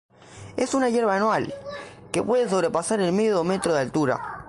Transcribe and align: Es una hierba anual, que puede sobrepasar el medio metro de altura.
Es 0.57 0.73
una 0.73 0.89
hierba 0.89 1.15
anual, 1.15 1.53
que 2.11 2.23
puede 2.23 2.49
sobrepasar 2.49 3.01
el 3.01 3.13
medio 3.13 3.43
metro 3.43 3.71
de 3.71 3.81
altura. 3.81 4.39